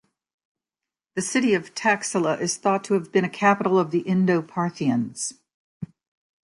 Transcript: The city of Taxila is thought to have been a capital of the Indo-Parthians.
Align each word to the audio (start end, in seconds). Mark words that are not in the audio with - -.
The 1.13 1.21
city 1.21 1.53
of 1.53 1.75
Taxila 1.75 2.41
is 2.41 2.57
thought 2.57 2.83
to 2.85 2.95
have 2.95 3.11
been 3.11 3.23
a 3.23 3.29
capital 3.29 3.77
of 3.77 3.91
the 3.91 3.99
Indo-Parthians. 3.99 5.35